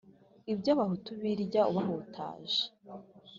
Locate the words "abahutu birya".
0.75-1.61